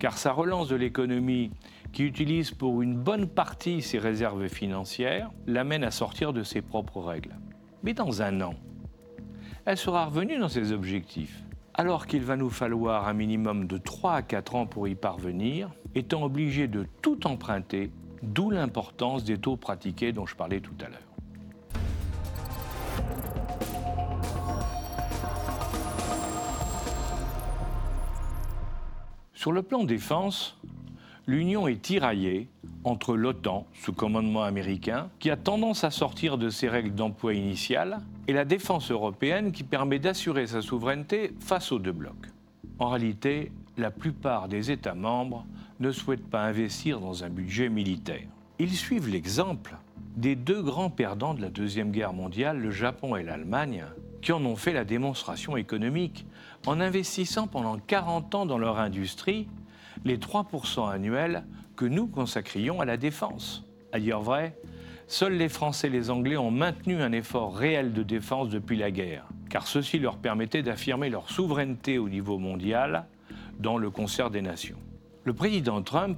car 0.01 0.17
sa 0.17 0.31
relance 0.31 0.67
de 0.67 0.75
l'économie, 0.75 1.51
qui 1.93 2.03
utilise 2.05 2.49
pour 2.49 2.81
une 2.81 2.95
bonne 2.95 3.27
partie 3.27 3.83
ses 3.83 3.99
réserves 3.99 4.47
financières, 4.47 5.29
l'amène 5.45 5.83
à 5.83 5.91
sortir 5.91 6.33
de 6.33 6.41
ses 6.41 6.63
propres 6.63 7.01
règles. 7.01 7.35
Mais 7.83 7.93
dans 7.93 8.23
un 8.23 8.41
an, 8.41 8.55
elle 9.63 9.77
sera 9.77 10.05
revenue 10.05 10.39
dans 10.39 10.49
ses 10.49 10.71
objectifs, 10.71 11.43
alors 11.75 12.07
qu'il 12.07 12.23
va 12.23 12.35
nous 12.35 12.49
falloir 12.49 13.07
un 13.07 13.13
minimum 13.13 13.67
de 13.67 13.77
3 13.77 14.13
à 14.13 14.21
4 14.23 14.55
ans 14.55 14.65
pour 14.65 14.87
y 14.87 14.95
parvenir, 14.95 15.69
étant 15.93 16.23
obligé 16.23 16.67
de 16.67 16.87
tout 17.03 17.27
emprunter, 17.27 17.91
d'où 18.23 18.49
l'importance 18.49 19.23
des 19.23 19.37
taux 19.37 19.55
pratiqués 19.55 20.13
dont 20.13 20.25
je 20.25 20.35
parlais 20.35 20.61
tout 20.61 20.73
à 20.83 20.89
l'heure. 20.89 21.10
Sur 29.41 29.53
le 29.53 29.63
plan 29.63 29.85
défense, 29.85 30.55
l'Union 31.25 31.67
est 31.67 31.81
tiraillée 31.81 32.47
entre 32.83 33.15
l'OTAN, 33.15 33.65
sous 33.73 33.91
commandement 33.91 34.43
américain, 34.43 35.09
qui 35.17 35.31
a 35.31 35.35
tendance 35.35 35.83
à 35.83 35.89
sortir 35.89 36.37
de 36.37 36.51
ses 36.51 36.69
règles 36.69 36.93
d'emploi 36.93 37.33
initiales, 37.33 38.01
et 38.27 38.33
la 38.33 38.45
défense 38.45 38.91
européenne 38.91 39.51
qui 39.51 39.63
permet 39.63 39.97
d'assurer 39.97 40.45
sa 40.45 40.61
souveraineté 40.61 41.33
face 41.39 41.71
aux 41.71 41.79
deux 41.79 41.91
blocs. 41.91 42.27
En 42.77 42.89
réalité, 42.89 43.51
la 43.77 43.89
plupart 43.89 44.47
des 44.47 44.69
États 44.69 44.93
membres 44.93 45.47
ne 45.79 45.91
souhaitent 45.91 46.29
pas 46.29 46.43
investir 46.43 46.99
dans 46.99 47.23
un 47.23 47.29
budget 47.31 47.69
militaire. 47.69 48.27
Ils 48.59 48.75
suivent 48.75 49.09
l'exemple 49.09 49.75
des 50.17 50.35
deux 50.35 50.61
grands 50.61 50.91
perdants 50.91 51.33
de 51.33 51.41
la 51.41 51.49
Deuxième 51.49 51.89
Guerre 51.89 52.13
mondiale, 52.13 52.59
le 52.59 52.69
Japon 52.69 53.15
et 53.15 53.23
l'Allemagne, 53.23 53.85
qui 54.21 54.31
en 54.31 54.45
ont 54.45 54.55
fait 54.55 54.73
la 54.73 54.85
démonstration 54.85 55.57
économique 55.57 56.25
en 56.65 56.79
investissant 56.79 57.47
pendant 57.47 57.77
40 57.77 58.35
ans 58.35 58.45
dans 58.45 58.57
leur 58.57 58.79
industrie 58.79 59.47
les 60.05 60.17
3% 60.17 60.89
annuels 60.89 61.43
que 61.75 61.85
nous 61.85 62.07
consacrions 62.07 62.81
à 62.81 62.85
la 62.85 62.97
défense. 62.97 63.63
À 63.91 63.99
dire 63.99 64.21
vrai, 64.21 64.55
seuls 65.07 65.37
les 65.37 65.49
Français 65.49 65.87
et 65.87 65.91
les 65.91 66.09
Anglais 66.09 66.37
ont 66.37 66.51
maintenu 66.51 67.01
un 67.01 67.11
effort 67.11 67.55
réel 67.55 67.93
de 67.93 68.03
défense 68.03 68.49
depuis 68.49 68.77
la 68.77 68.91
guerre, 68.91 69.25
car 69.49 69.67
ceci 69.67 69.99
leur 69.99 70.17
permettait 70.17 70.63
d'affirmer 70.63 71.09
leur 71.09 71.29
souveraineté 71.29 71.97
au 71.97 72.09
niveau 72.09 72.37
mondial 72.37 73.05
dans 73.59 73.77
le 73.77 73.89
concert 73.89 74.29
des 74.29 74.41
nations. 74.41 74.77
Le 75.23 75.33
président 75.33 75.81
Trump 75.81 76.17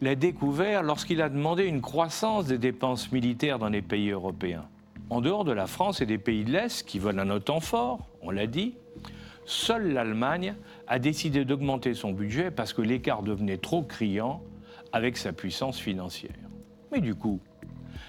l'a 0.00 0.14
découvert 0.14 0.82
lorsqu'il 0.82 1.22
a 1.22 1.28
demandé 1.28 1.64
une 1.64 1.80
croissance 1.80 2.46
des 2.46 2.58
dépenses 2.58 3.12
militaires 3.12 3.58
dans 3.58 3.68
les 3.68 3.82
pays 3.82 4.10
européens. 4.10 4.64
En 5.10 5.20
dehors 5.20 5.44
de 5.44 5.50
la 5.50 5.66
France 5.66 6.00
et 6.00 6.06
des 6.06 6.18
pays 6.18 6.44
de 6.44 6.52
l'Est 6.52 6.86
qui 6.86 7.00
veulent 7.00 7.18
un 7.18 7.30
OTAN 7.30 7.58
fort, 7.58 7.98
on 8.22 8.30
l'a 8.30 8.46
dit, 8.46 8.76
seule 9.44 9.92
l'Allemagne 9.92 10.54
a 10.86 11.00
décidé 11.00 11.44
d'augmenter 11.44 11.94
son 11.94 12.12
budget 12.12 12.52
parce 12.52 12.72
que 12.72 12.80
l'écart 12.80 13.24
devenait 13.24 13.58
trop 13.58 13.82
criant 13.82 14.40
avec 14.92 15.16
sa 15.16 15.32
puissance 15.32 15.80
financière. 15.80 16.30
Mais 16.92 17.00
du 17.00 17.16
coup, 17.16 17.40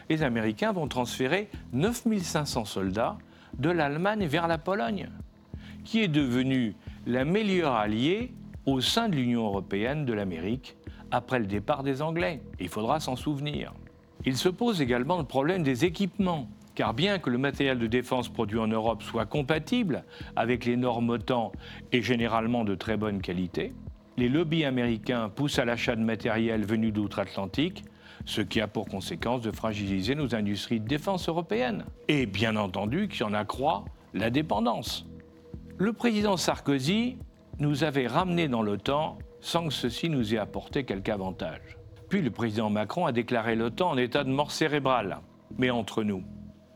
les 0.09 0.21
Américains 0.21 0.73
vont 0.73 0.87
transférer 0.87 1.49
9500 1.73 2.65
soldats 2.65 3.17
de 3.57 3.71
l'Allemagne 3.71 4.27
vers 4.27 4.47
la 4.47 4.59
Pologne, 4.59 5.09
qui 5.83 6.01
est 6.01 6.07
devenue 6.07 6.75
la 7.07 7.25
meilleure 7.25 7.73
alliée 7.73 8.31
au 8.67 8.79
sein 8.79 9.09
de 9.09 9.15
l'Union 9.15 9.47
européenne 9.47 10.05
de 10.05 10.13
l'Amérique 10.13 10.77
après 11.09 11.39
le 11.39 11.47
départ 11.47 11.81
des 11.81 12.03
Anglais. 12.03 12.41
il 12.59 12.69
faudra 12.69 12.99
s'en 12.99 13.15
souvenir. 13.15 13.73
Il 14.23 14.37
se 14.37 14.49
pose 14.49 14.81
également 14.81 15.17
le 15.17 15.23
problème 15.23 15.63
des 15.63 15.83
équipements, 15.83 16.47
car 16.75 16.93
bien 16.93 17.19
que 17.19 17.29
le 17.29 17.37
matériel 17.37 17.79
de 17.79 17.87
défense 17.87 18.29
produit 18.29 18.59
en 18.59 18.67
Europe 18.67 19.03
soit 19.03 19.25
compatible 19.25 20.03
avec 20.35 20.65
les 20.65 20.77
normes 20.77 21.09
OTAN 21.09 21.51
et 21.91 22.01
généralement 22.01 22.63
de 22.63 22.75
très 22.75 22.97
bonne 22.97 23.21
qualité, 23.21 23.73
les 24.17 24.29
lobbies 24.29 24.65
américains 24.65 25.29
poussent 25.29 25.59
à 25.59 25.65
l'achat 25.65 25.95
de 25.95 26.03
matériel 26.03 26.65
venu 26.65 26.91
d'outre-Atlantique, 26.91 27.83
ce 28.25 28.41
qui 28.41 28.61
a 28.61 28.67
pour 28.67 28.87
conséquence 28.87 29.41
de 29.41 29.51
fragiliser 29.51 30.15
nos 30.15 30.35
industries 30.35 30.79
de 30.79 30.87
défense 30.87 31.27
européennes. 31.27 31.85
Et 32.07 32.25
bien 32.25 32.55
entendu 32.55 33.07
qui 33.07 33.23
en 33.23 33.33
accroît 33.33 33.85
la 34.13 34.29
dépendance. 34.29 35.07
Le 35.77 35.93
président 35.93 36.37
Sarkozy 36.37 37.17
nous 37.59 37.83
avait 37.83 38.07
ramenés 38.07 38.47
dans 38.47 38.61
l'OTAN 38.61 39.17
sans 39.39 39.67
que 39.67 39.73
ceci 39.73 40.09
nous 40.09 40.35
ait 40.35 40.37
apporté 40.37 40.83
quelque 40.83 41.09
avantage. 41.09 41.77
Puis 42.09 42.21
le 42.21 42.29
président 42.29 42.69
Macron 42.69 43.05
a 43.05 43.11
déclaré 43.11 43.55
l'OTAN 43.55 43.91
en 43.91 43.97
état 43.97 44.23
de 44.23 44.29
mort 44.29 44.51
cérébrale. 44.51 45.19
Mais 45.57 45.69
entre 45.69 46.03
nous, 46.03 46.23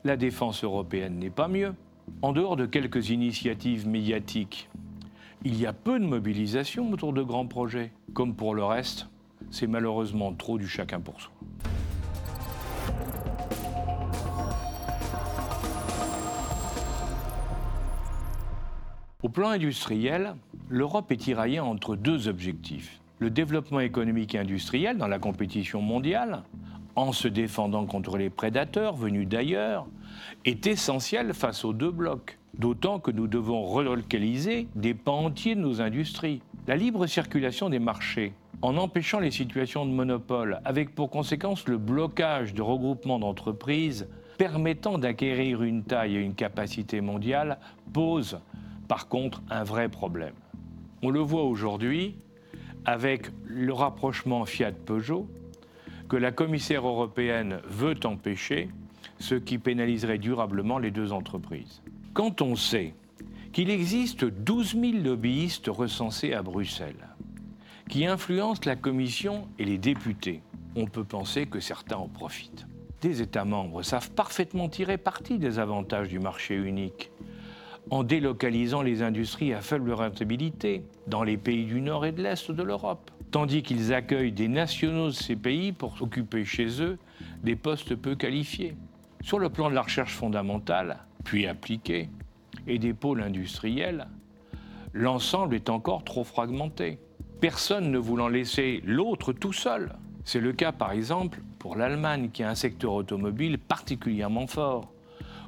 la 0.05 0.17
défense 0.17 0.63
européenne 0.63 1.17
n'est 1.17 1.31
pas 1.31 1.47
mieux. 1.47 1.73
En 2.21 2.31
dehors 2.31 2.55
de 2.55 2.67
quelques 2.67 3.09
initiatives 3.09 3.87
médiatiques, 3.87 4.69
il 5.43 5.59
y 5.59 5.65
a 5.65 5.73
peu 5.73 5.99
de 5.99 6.05
mobilisation 6.05 6.91
autour 6.91 7.11
de 7.11 7.23
grands 7.23 7.47
projets. 7.47 7.91
Comme 8.13 8.35
pour 8.35 8.53
le 8.53 8.63
reste, 8.63 9.09
c'est 9.49 9.65
malheureusement 9.65 10.31
trop 10.31 10.59
du 10.59 10.67
chacun 10.67 10.99
pour 10.99 11.19
soi. 11.19 11.31
Au 19.23 19.29
plan 19.29 19.49
industriel, 19.49 20.35
l'Europe 20.69 21.11
est 21.11 21.17
tiraillée 21.17 21.59
entre 21.59 21.95
deux 21.95 22.27
objectifs. 22.27 23.01
Le 23.17 23.31
développement 23.31 23.79
économique 23.79 24.35
et 24.35 24.39
industriel 24.39 24.99
dans 24.99 25.07
la 25.07 25.17
compétition 25.17 25.81
mondiale, 25.81 26.43
en 26.95 27.11
se 27.11 27.27
défendant 27.27 27.85
contre 27.85 28.17
les 28.17 28.29
prédateurs 28.29 28.95
venus 28.95 29.27
d'ailleurs, 29.27 29.85
est 30.45 30.67
essentiel 30.67 31.33
face 31.33 31.65
aux 31.65 31.73
deux 31.73 31.91
blocs. 31.91 32.37
D'autant 32.57 32.99
que 32.99 33.11
nous 33.11 33.27
devons 33.27 33.63
relocaliser 33.65 34.67
des 34.75 34.93
pans 34.93 35.25
entiers 35.25 35.55
de 35.55 35.59
nos 35.59 35.81
industries. 35.81 36.41
La 36.67 36.77
libre 36.77 37.05
circulation 37.05 37.69
des 37.69 37.79
marchés, 37.79 38.33
en 38.61 38.77
empêchant 38.77 39.19
les 39.19 39.31
situations 39.31 39.85
de 39.85 39.91
monopole, 39.91 40.61
avec 40.63 40.95
pour 40.95 41.09
conséquence 41.09 41.67
le 41.67 41.77
blocage 41.77 42.53
de 42.53 42.61
regroupements 42.61 43.19
d'entreprises 43.19 44.07
permettant 44.37 44.97
d'acquérir 44.97 45.63
une 45.63 45.83
taille 45.83 46.15
et 46.15 46.21
une 46.21 46.35
capacité 46.35 47.01
mondiale, 47.01 47.57
pose 47.93 48.39
par 48.87 49.07
contre 49.07 49.41
un 49.49 49.63
vrai 49.63 49.89
problème. 49.89 50.33
On 51.01 51.09
le 51.09 51.19
voit 51.19 51.43
aujourd'hui 51.43 52.15
avec 52.85 53.27
le 53.45 53.73
rapprochement 53.73 54.45
Fiat-Peugeot 54.45 55.27
que 56.09 56.17
la 56.17 56.31
commissaire 56.31 56.87
européenne 56.87 57.61
veut 57.67 57.95
empêcher, 58.03 58.69
ce 59.19 59.35
qui 59.35 59.57
pénaliserait 59.57 60.17
durablement 60.17 60.77
les 60.77 60.91
deux 60.91 61.11
entreprises. 61.11 61.81
Quand 62.13 62.41
on 62.41 62.55
sait 62.55 62.93
qu'il 63.53 63.69
existe 63.69 64.25
12 64.25 64.77
000 64.79 65.03
lobbyistes 65.03 65.67
recensés 65.67 66.33
à 66.33 66.41
Bruxelles, 66.41 67.07
qui 67.89 68.05
influencent 68.05 68.63
la 68.65 68.75
Commission 68.75 69.47
et 69.59 69.65
les 69.65 69.77
députés, 69.77 70.41
on 70.75 70.85
peut 70.85 71.03
penser 71.03 71.45
que 71.45 71.59
certains 71.59 71.97
en 71.97 72.07
profitent. 72.07 72.67
Des 73.01 73.21
États 73.21 73.45
membres 73.45 73.83
savent 73.83 74.11
parfaitement 74.11 74.67
tirer 74.67 74.97
parti 74.97 75.37
des 75.37 75.59
avantages 75.59 76.09
du 76.09 76.19
marché 76.19 76.55
unique 76.55 77.11
en 77.91 78.03
délocalisant 78.03 78.81
les 78.81 79.01
industries 79.01 79.53
à 79.53 79.61
faible 79.61 79.91
rentabilité 79.91 80.83
dans 81.07 81.23
les 81.23 81.37
pays 81.37 81.65
du 81.65 81.81
nord 81.81 82.05
et 82.05 82.11
de 82.11 82.21
l'est 82.21 82.51
de 82.51 82.63
l'Europe, 82.63 83.11
tandis 83.31 83.63
qu'ils 83.63 83.93
accueillent 83.93 84.31
des 84.31 84.47
nationaux 84.47 85.07
de 85.07 85.13
ces 85.13 85.35
pays 85.35 85.71
pour 85.71 85.97
s'occuper 85.97 86.45
chez 86.45 86.81
eux 86.81 86.97
des 87.43 87.55
postes 87.55 87.95
peu 87.95 88.15
qualifiés. 88.15 88.75
Sur 89.21 89.39
le 89.39 89.49
plan 89.49 89.69
de 89.69 89.75
la 89.75 89.81
recherche 89.81 90.13
fondamentale, 90.13 90.99
puis 91.23 91.47
appliquée, 91.47 92.09
et 92.67 92.79
des 92.79 92.93
pôles 92.93 93.21
industriels, 93.21 94.07
l'ensemble 94.93 95.55
est 95.55 95.69
encore 95.69 96.03
trop 96.03 96.23
fragmenté. 96.23 96.99
Personne 97.41 97.91
ne 97.91 97.97
voulant 97.97 98.27
laisser 98.27 98.81
l'autre 98.85 99.33
tout 99.33 99.53
seul. 99.53 99.93
C'est 100.23 100.39
le 100.39 100.53
cas 100.53 100.71
par 100.71 100.91
exemple 100.91 101.41
pour 101.59 101.75
l'Allemagne 101.75 102.29
qui 102.31 102.43
a 102.43 102.49
un 102.49 102.55
secteur 102.55 102.93
automobile 102.93 103.57
particulièrement 103.57 104.47
fort, 104.47 104.91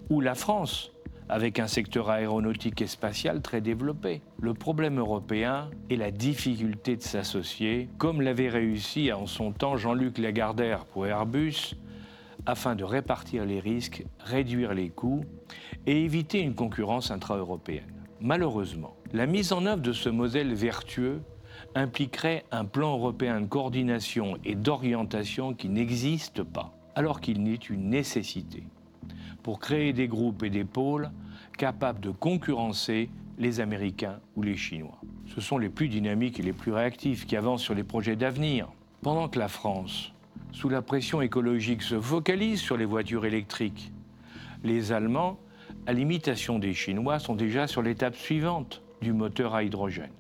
ou 0.10 0.22
la 0.22 0.36
France 0.36 0.92
avec 1.30 1.60
un 1.60 1.68
secteur 1.68 2.10
aéronautique 2.10 2.82
et 2.82 2.88
spatial 2.88 3.42
très 3.42 3.62
développé. 3.62 4.22
Le 4.40 4.54
problème 4.54 5.00
européen 5.00 5.70
est 5.90 5.96
la 5.96 6.12
difficulté 6.12 6.96
de 6.96 7.02
s'associer, 7.02 7.90
comme 7.98 8.22
l'avait 8.22 8.50
réussi 8.50 9.12
en 9.12 9.26
son 9.26 9.52
temps 9.52 9.78
Jean-Luc 9.78 10.18
Lagardère 10.18 10.86
pour 10.86 11.06
Airbus, 11.06 11.76
afin 12.46 12.76
de 12.76 12.84
répartir 12.84 13.46
les 13.46 13.60
risques, 13.60 14.06
réduire 14.20 14.74
les 14.74 14.90
coûts 14.90 15.26
et 15.86 16.04
éviter 16.04 16.40
une 16.40 16.56
concurrence 16.56 17.12
intra-européenne. 17.12 17.94
Malheureusement, 18.22 18.96
la 19.12 19.26
mise 19.26 19.52
en 19.52 19.66
œuvre 19.66 19.82
de 19.82 19.94
ce 19.94 20.10
modèle 20.10 20.54
vertueux 20.54 21.22
impliquerait 21.76 22.46
un 22.52 22.66
plan 22.66 22.94
européen 22.94 23.42
de 23.42 23.48
coordination 23.48 24.38
et 24.46 24.56
d'orientation 24.56 25.54
qui 25.54 25.70
n'existe 25.70 26.44
pas, 26.44 26.74
alors 26.96 27.20
qu'il 27.20 27.44
n'est 27.44 27.56
une 27.56 27.90
nécessité 27.90 28.64
pour 29.48 29.60
créer 29.62 29.94
des 29.94 30.10
groupes 30.10 30.44
et 30.44 30.50
des 30.50 30.66
pôles 30.66 31.10
capables 31.58 32.02
de 32.02 32.10
concurrencer 32.10 33.10
les 33.38 33.62
Américains 33.62 34.20
ou 34.36 34.42
les 34.42 34.58
Chinois. 34.58 35.00
Ce 35.26 35.40
sont 35.40 35.58
les 35.58 35.70
plus 35.70 35.88
dynamiques 35.88 36.38
et 36.42 36.44
les 36.44 36.52
plus 36.52 36.74
réactifs 36.74 37.26
qui 37.26 37.38
avancent 37.38 37.62
sur 37.62 37.74
les 37.74 37.86
projets 37.86 38.18
d'avenir. 38.18 38.68
Pendant 39.02 39.30
que 39.30 39.40
la 39.40 39.48
France, 39.48 40.12
sous 40.52 40.68
la 40.68 40.82
pression 40.82 41.22
écologique, 41.22 41.82
se 41.82 41.98
focalise 41.98 42.60
sur 42.60 42.76
les 42.76 42.84
voitures 42.84 43.26
électriques, 43.26 43.94
les 44.66 44.92
Allemands, 44.92 45.40
à 45.86 45.94
l'imitation 45.94 46.60
des 46.60 46.74
Chinois, 46.74 47.18
sont 47.18 47.36
déjà 47.36 47.68
sur 47.68 47.82
l'étape 47.82 48.18
suivante 48.18 48.82
du 49.02 49.14
moteur 49.14 49.56
à 49.56 49.64
hydrogène. 49.64 50.12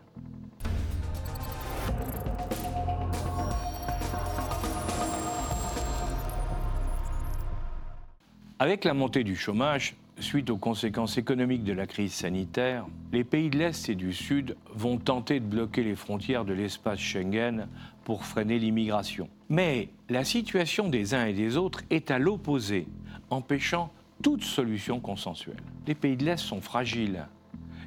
Avec 8.59 8.85
la 8.85 8.95
montée 8.95 9.23
du 9.23 9.35
chômage, 9.35 9.95
suite 10.17 10.49
aux 10.49 10.57
conséquences 10.57 11.19
économiques 11.19 11.63
de 11.63 11.73
la 11.73 11.85
crise 11.85 12.13
sanitaire, 12.13 12.87
les 13.13 13.23
pays 13.23 13.51
de 13.51 13.59
l'Est 13.59 13.87
et 13.87 13.93
du 13.93 14.13
Sud 14.13 14.57
vont 14.73 14.97
tenter 14.97 15.39
de 15.39 15.45
bloquer 15.45 15.83
les 15.83 15.95
frontières 15.95 16.43
de 16.43 16.53
l'espace 16.53 16.97
Schengen 16.97 17.67
pour 18.03 18.25
freiner 18.25 18.57
l'immigration. 18.57 19.29
Mais 19.49 19.89
la 20.09 20.23
situation 20.23 20.89
des 20.89 21.13
uns 21.13 21.27
et 21.27 21.33
des 21.33 21.55
autres 21.55 21.83
est 21.91 22.09
à 22.09 22.17
l'opposé, 22.17 22.87
empêchant 23.29 23.91
toute 24.23 24.43
solution 24.43 24.99
consensuelle. 24.99 25.61
Les 25.85 25.93
pays 25.93 26.17
de 26.17 26.25
l'Est 26.25 26.37
sont 26.37 26.61
fragiles 26.61 27.27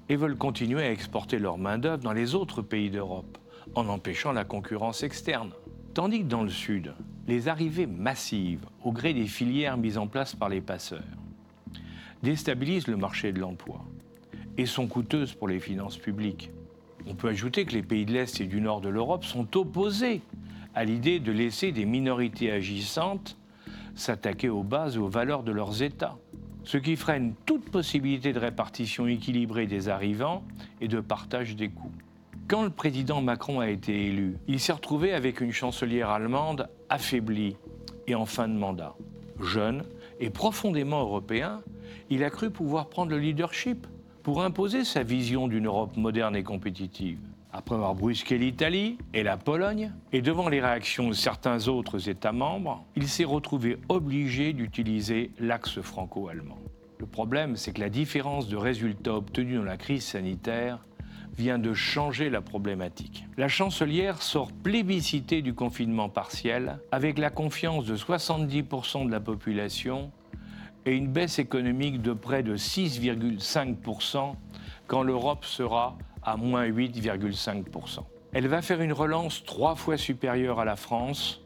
et 0.09 0.15
veulent 0.15 0.39
continuer 0.39 0.85
à 0.85 0.93
exporter 0.93 1.41
leur 1.41 1.59
main-d'œuvre 1.59 2.05
dans 2.05 2.13
les 2.13 2.37
autres 2.37 2.63
pays 2.63 2.91
d'Europe, 2.91 3.39
en 3.75 3.89
empêchant 3.89 4.31
la 4.31 4.45
concurrence 4.45 5.03
externe. 5.03 5.51
Tandis 5.93 6.21
que 6.21 6.29
dans 6.29 6.45
le 6.45 6.51
Sud, 6.51 6.95
les 7.27 7.49
arrivées 7.49 7.87
massives, 7.87 8.65
au 8.85 8.93
gré 8.93 9.13
des 9.13 9.27
filières 9.27 9.77
mises 9.77 9.99
en 9.99 10.07
place 10.07 10.37
par 10.37 10.49
les 10.49 10.61
passeurs, 10.61 11.03
déstabilisent 12.23 12.87
le 12.87 12.97
marché 12.97 13.33
de 13.33 13.41
l'emploi 13.41 13.85
et 14.57 14.67
sont 14.67 14.87
coûteuses 14.87 15.35
pour 15.35 15.49
les 15.49 15.59
finances 15.59 15.97
publiques. 15.97 16.51
On 17.07 17.15
peut 17.15 17.29
ajouter 17.29 17.65
que 17.65 17.73
les 17.73 17.83
pays 17.83 18.07
de 18.07 18.13
l'Est 18.13 18.41
et 18.41 18.47
du 18.47 18.61
Nord 18.61 18.81
de 18.81 18.89
l'Europe 18.89 19.25
sont 19.25 19.57
opposés 19.57 20.21
à 20.75 20.85
l'idée 20.85 21.19
de 21.19 21.33
laisser 21.33 21.73
des 21.73 21.87
minorités 21.87 22.53
agissantes 22.53 23.37
s'attaquer 23.95 24.49
aux 24.49 24.63
bases 24.63 24.97
et 24.97 25.01
aux 25.01 25.09
valeurs 25.09 25.43
de 25.43 25.51
leurs 25.51 25.83
États, 25.83 26.17
ce 26.63 26.79
qui 26.79 26.95
freine 26.95 27.35
toute 27.47 27.69
possibilité 27.71 28.33
de 28.33 28.39
répartition 28.39 29.07
équilibrée 29.09 29.67
des 29.67 29.89
arrivants 29.89 30.45
et 30.81 30.89
de 30.89 31.01
partage 31.01 31.57
des 31.57 31.69
coûts. 31.69 31.93
Quand 32.51 32.65
le 32.65 32.71
président 32.71 33.23
Macron 33.23 33.61
a 33.61 33.69
été 33.69 34.07
élu, 34.07 34.37
il 34.49 34.59
s'est 34.59 34.73
retrouvé 34.73 35.15
avec 35.15 35.41
une 35.41 35.53
chancelière 35.53 36.11
allemande 36.11 36.69
affaiblie 36.89 37.57
et 38.09 38.17
en 38.17 38.27
fin 38.27 38.49
de 38.49 38.55
mandat. 38.55 38.97
Jeune 39.41 39.85
et 40.19 40.31
profondément 40.31 41.01
européen, 41.01 41.63
il 42.09 42.25
a 42.25 42.31
cru 42.31 42.51
pouvoir 42.51 42.89
prendre 42.89 43.13
le 43.13 43.21
leadership 43.21 43.87
pour 44.25 44.43
imposer 44.43 44.83
sa 44.83 45.05
vision 45.05 45.47
d'une 45.47 45.67
Europe 45.67 45.97
moderne 45.97 46.35
et 46.35 46.43
compétitive. 46.43 47.21
Après 47.53 47.77
avoir 47.77 47.95
brusqué 47.95 48.37
l'Italie 48.37 48.99
et 49.15 49.23
la 49.23 49.37
Pologne, 49.37 49.93
et 50.13 50.21
devant 50.21 50.49
les 50.49 50.61
réactions 50.61 51.09
de 51.09 51.15
certains 51.15 51.69
autres 51.69 52.09
États 52.09 52.33
membres, 52.33 52.85
il 52.97 53.07
s'est 53.07 53.23
retrouvé 53.23 53.79
obligé 53.89 54.55
d'utiliser 54.55 55.31
l'axe 55.39 55.81
franco-allemand. 55.81 56.59
Le 56.99 57.07
problème, 57.07 57.55
c'est 57.55 57.73
que 57.73 57.81
la 57.81 57.91
différence 57.91 58.49
de 58.49 58.57
résultats 58.57 59.15
obtenus 59.15 59.59
dans 59.59 59.65
la 59.65 59.77
crise 59.77 60.05
sanitaire 60.05 60.81
vient 61.37 61.59
de 61.59 61.73
changer 61.73 62.31
la 62.31 62.41
problématique. 62.41 63.25
La 63.37 63.49
chancelière 63.49 64.23
sort 64.23 64.53
plébiscitée 64.53 65.43
du 65.43 65.55
confinement 65.55 66.09
partiel 66.09 66.79
avec 66.93 67.19
la 67.19 67.31
confiance 67.31 67.87
de 67.87 67.97
70% 67.97 69.07
de 69.07 69.11
la 69.11 69.21
population 69.21 70.11
et 70.87 70.95
une 70.95 71.09
baisse 71.09 71.39
économique 71.39 72.03
de 72.03 72.13
près 72.13 72.43
de 72.43 72.57
6,5% 72.57 74.35
quand 74.87 75.03
l'Europe 75.03 75.45
sera 75.45 75.97
à 76.23 76.37
moins 76.37 76.67
8,5%. 76.67 78.01
Elle 78.33 78.49
va 78.49 78.63
faire 78.63 78.81
une 78.81 78.93
relance 78.93 79.45
trois 79.45 79.75
fois 79.75 79.97
supérieure 79.97 80.61
à 80.61 80.65
la 80.65 80.77
France, 80.77 81.43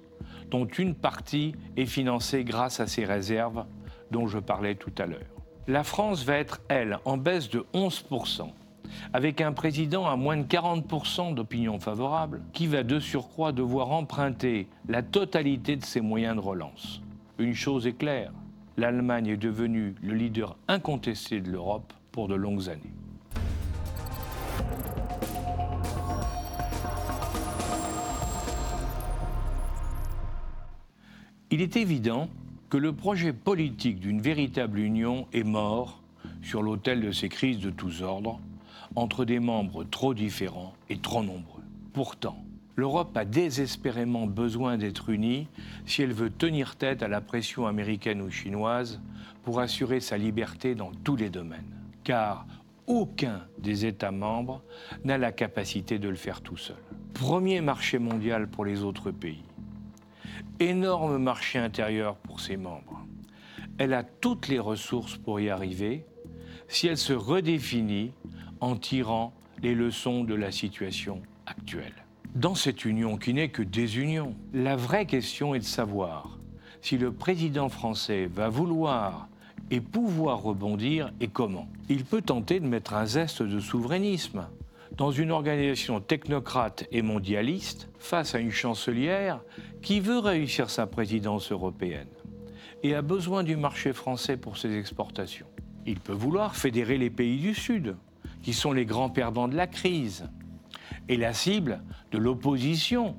dont 0.50 0.66
une 0.66 0.94
partie 0.94 1.54
est 1.76 1.86
financée 1.86 2.44
grâce 2.44 2.80
à 2.80 2.86
ses 2.86 3.04
réserves 3.04 3.64
dont 4.10 4.26
je 4.26 4.38
parlais 4.38 4.74
tout 4.74 4.92
à 4.98 5.06
l'heure. 5.06 5.20
La 5.66 5.82
France 5.82 6.24
va 6.24 6.36
être, 6.36 6.60
elle, 6.68 6.98
en 7.04 7.16
baisse 7.16 7.48
de 7.48 7.64
11%, 7.72 8.50
avec 9.12 9.40
un 9.40 9.52
président 9.52 10.06
à 10.06 10.16
moins 10.16 10.36
de 10.36 10.44
40% 10.44 11.34
d'opinion 11.34 11.78
favorable, 11.78 12.42
qui 12.52 12.66
va 12.66 12.82
de 12.82 12.98
surcroît 12.98 13.52
devoir 13.52 13.90
emprunter 13.90 14.68
la 14.88 15.02
totalité 15.02 15.76
de 15.76 15.84
ses 15.84 16.00
moyens 16.00 16.36
de 16.36 16.40
relance. 16.40 17.00
Une 17.38 17.54
chose 17.54 17.86
est 17.86 17.94
claire, 17.98 18.32
l'Allemagne 18.76 19.28
est 19.28 19.36
devenue 19.36 19.94
le 20.02 20.14
leader 20.14 20.56
incontesté 20.68 21.40
de 21.40 21.50
l'Europe 21.50 21.92
pour 22.12 22.28
de 22.28 22.34
longues 22.34 22.68
années. 22.68 22.92
Il 31.50 31.60
est 31.60 31.76
évident 31.76 32.28
que 32.68 32.76
le 32.76 32.92
projet 32.92 33.32
politique 33.32 34.00
d'une 34.00 34.20
véritable 34.20 34.80
union 34.80 35.28
est 35.32 35.44
mort 35.44 36.02
sur 36.42 36.62
l'autel 36.62 37.00
de 37.00 37.12
ces 37.12 37.28
crises 37.28 37.60
de 37.60 37.70
tous 37.70 38.02
ordres, 38.02 38.40
entre 38.96 39.24
des 39.24 39.40
membres 39.40 39.84
trop 39.84 40.14
différents 40.14 40.74
et 40.88 40.98
trop 40.98 41.22
nombreux. 41.22 41.62
Pourtant, 41.92 42.44
l'Europe 42.76 43.16
a 43.16 43.24
désespérément 43.24 44.26
besoin 44.26 44.76
d'être 44.76 45.10
unie 45.10 45.48
si 45.86 46.02
elle 46.02 46.12
veut 46.12 46.30
tenir 46.30 46.76
tête 46.76 47.02
à 47.02 47.08
la 47.08 47.20
pression 47.20 47.66
américaine 47.66 48.20
ou 48.20 48.30
chinoise 48.30 49.00
pour 49.42 49.60
assurer 49.60 50.00
sa 50.00 50.16
liberté 50.16 50.74
dans 50.74 50.90
tous 51.04 51.16
les 51.16 51.30
domaines. 51.30 51.70
Car 52.02 52.46
aucun 52.86 53.46
des 53.58 53.86
États 53.86 54.10
membres 54.10 54.62
n'a 55.04 55.18
la 55.18 55.32
capacité 55.32 55.98
de 55.98 56.08
le 56.08 56.16
faire 56.16 56.40
tout 56.40 56.56
seul. 56.56 56.76
Premier 57.14 57.60
marché 57.60 57.98
mondial 57.98 58.48
pour 58.48 58.64
les 58.64 58.82
autres 58.82 59.10
pays. 59.10 59.44
Énorme 60.60 61.18
marché 61.18 61.58
intérieur 61.58 62.16
pour 62.16 62.40
ses 62.40 62.56
membres. 62.56 63.06
Elle 63.78 63.94
a 63.94 64.02
toutes 64.02 64.48
les 64.48 64.58
ressources 64.58 65.16
pour 65.16 65.40
y 65.40 65.48
arriver 65.48 66.04
si 66.68 66.86
elle 66.86 66.98
se 66.98 67.12
redéfinit 67.12 68.12
en 68.60 68.76
tirant 68.76 69.32
les 69.62 69.74
leçons 69.74 70.24
de 70.24 70.34
la 70.34 70.52
situation 70.52 71.22
actuelle. 71.46 72.04
Dans 72.34 72.54
cette 72.54 72.84
union 72.84 73.16
qui 73.16 73.32
n'est 73.34 73.48
que 73.48 73.62
des 73.62 73.98
unions, 73.98 74.34
la 74.52 74.76
vraie 74.76 75.06
question 75.06 75.54
est 75.54 75.60
de 75.60 75.64
savoir 75.64 76.38
si 76.82 76.98
le 76.98 77.12
président 77.12 77.68
français 77.68 78.26
va 78.26 78.48
vouloir 78.48 79.28
et 79.70 79.80
pouvoir 79.80 80.42
rebondir 80.42 81.12
et 81.20 81.28
comment. 81.28 81.68
Il 81.88 82.04
peut 82.04 82.22
tenter 82.22 82.60
de 82.60 82.66
mettre 82.66 82.94
un 82.94 83.06
zeste 83.06 83.42
de 83.42 83.60
souverainisme 83.60 84.46
dans 84.96 85.10
une 85.10 85.30
organisation 85.30 86.00
technocrate 86.00 86.84
et 86.92 87.02
mondialiste 87.02 87.88
face 87.98 88.34
à 88.34 88.38
une 88.38 88.50
chancelière 88.50 89.40
qui 89.82 90.00
veut 90.00 90.18
réussir 90.18 90.70
sa 90.70 90.86
présidence 90.86 91.50
européenne 91.52 92.08
et 92.82 92.94
a 92.94 93.02
besoin 93.02 93.42
du 93.42 93.56
marché 93.56 93.92
français 93.92 94.36
pour 94.36 94.58
ses 94.58 94.76
exportations. 94.76 95.46
Il 95.86 96.00
peut 96.00 96.12
vouloir 96.12 96.54
fédérer 96.54 96.98
les 96.98 97.10
pays 97.10 97.38
du 97.38 97.54
Sud, 97.54 97.96
qui 98.44 98.52
sont 98.52 98.72
les 98.72 98.84
grands 98.84 99.08
perdants 99.08 99.48
de 99.48 99.56
la 99.56 99.66
crise, 99.66 100.28
et 101.08 101.16
la 101.16 101.32
cible 101.32 101.82
de 102.12 102.18
l'opposition 102.18 103.16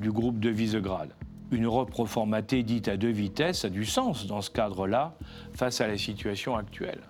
du 0.00 0.10
groupe 0.10 0.40
de 0.40 0.50
Visegrad. 0.50 1.14
Une 1.52 1.64
Europe 1.64 1.94
reformatée 1.94 2.64
dite 2.64 2.88
à 2.88 2.96
deux 2.96 3.10
vitesses 3.10 3.64
a 3.64 3.70
du 3.70 3.84
sens 3.84 4.26
dans 4.26 4.40
ce 4.40 4.50
cadre-là 4.50 5.16
face 5.52 5.80
à 5.80 5.86
la 5.86 5.96
situation 5.96 6.56
actuelle. 6.56 7.02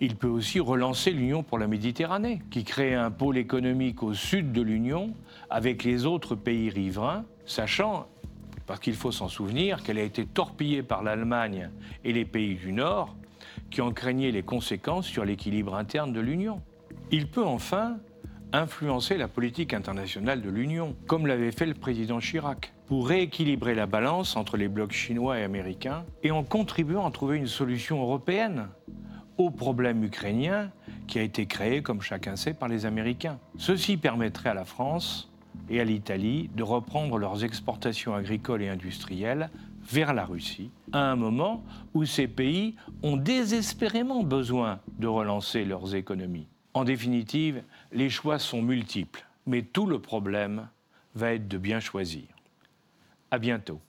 Il 0.00 0.14
peut 0.14 0.28
aussi 0.28 0.60
relancer 0.60 1.10
l'Union 1.10 1.42
pour 1.42 1.58
la 1.58 1.66
Méditerranée, 1.66 2.42
qui 2.50 2.62
crée 2.62 2.94
un 2.94 3.10
pôle 3.10 3.36
économique 3.36 4.02
au 4.04 4.14
sud 4.14 4.52
de 4.52 4.62
l'Union 4.62 5.12
avec 5.50 5.82
les 5.82 6.06
autres 6.06 6.36
pays 6.36 6.70
riverains, 6.70 7.24
sachant, 7.44 8.06
parce 8.66 8.78
qu'il 8.78 8.94
faut 8.94 9.12
s'en 9.12 9.28
souvenir, 9.28 9.82
qu'elle 9.82 9.98
a 9.98 10.02
été 10.02 10.26
torpillée 10.26 10.84
par 10.84 11.02
l'Allemagne 11.02 11.70
et 12.04 12.12
les 12.12 12.24
pays 12.24 12.54
du 12.54 12.72
Nord, 12.72 13.16
qui 13.70 13.80
en 13.80 13.90
craignaient 13.90 14.30
les 14.30 14.44
conséquences 14.44 15.06
sur 15.06 15.24
l'équilibre 15.24 15.74
interne 15.74 16.12
de 16.12 16.20
l'Union. 16.20 16.62
Il 17.12 17.26
peut 17.26 17.44
enfin 17.44 17.98
influencer 18.52 19.16
la 19.16 19.26
politique 19.26 19.74
internationale 19.74 20.42
de 20.42 20.48
l'Union, 20.48 20.94
comme 21.08 21.26
l'avait 21.26 21.50
fait 21.50 21.66
le 21.66 21.74
président 21.74 22.20
Chirac, 22.20 22.72
pour 22.86 23.08
rééquilibrer 23.08 23.74
la 23.74 23.86
balance 23.86 24.36
entre 24.36 24.56
les 24.56 24.68
blocs 24.68 24.92
chinois 24.92 25.40
et 25.40 25.42
américains, 25.42 26.04
et 26.22 26.30
en 26.30 26.44
contribuant 26.44 27.04
à 27.04 27.10
trouver 27.10 27.36
une 27.36 27.48
solution 27.48 28.00
européenne 28.00 28.68
au 29.38 29.50
problème 29.50 30.04
ukrainien 30.04 30.70
qui 31.08 31.18
a 31.18 31.22
été 31.22 31.46
créé, 31.46 31.82
comme 31.82 32.00
chacun 32.00 32.36
sait, 32.36 32.54
par 32.54 32.68
les 32.68 32.86
Américains. 32.86 33.40
Ceci 33.58 33.96
permettrait 33.96 34.50
à 34.50 34.54
la 34.54 34.64
France 34.64 35.32
et 35.68 35.80
à 35.80 35.84
l'Italie 35.84 36.48
de 36.54 36.62
reprendre 36.62 37.18
leurs 37.18 37.42
exportations 37.42 38.14
agricoles 38.14 38.62
et 38.62 38.68
industrielles 38.68 39.50
vers 39.82 40.14
la 40.14 40.24
Russie, 40.24 40.70
à 40.92 41.10
un 41.10 41.16
moment 41.16 41.64
où 41.94 42.04
ces 42.04 42.28
pays 42.28 42.76
ont 43.02 43.16
désespérément 43.16 44.22
besoin 44.22 44.78
de 44.98 45.08
relancer 45.08 45.64
leurs 45.64 45.96
économies. 45.96 46.46
En 46.80 46.84
définitive, 46.84 47.62
les 47.92 48.08
choix 48.08 48.38
sont 48.38 48.62
multiples, 48.62 49.26
mais 49.44 49.60
tout 49.60 49.84
le 49.84 50.00
problème 50.00 50.70
va 51.14 51.34
être 51.34 51.46
de 51.46 51.58
bien 51.58 51.78
choisir. 51.78 52.24
À 53.30 53.38
bientôt. 53.38 53.82